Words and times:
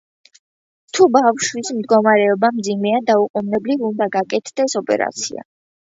თუ 0.97 1.05
ბავშვის 1.15 1.69
მდგომარეობა 1.81 2.51
მძიმეა, 2.61 3.03
დაუყოვნებლივ 3.11 3.87
უნდა 3.93 4.09
გაკეთდეს 4.17 4.77
ოპერაცია. 4.81 5.51